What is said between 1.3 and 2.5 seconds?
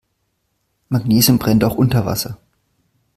brennt auch unter Wasser.